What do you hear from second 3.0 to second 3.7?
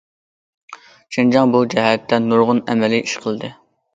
ئىش قىلدى.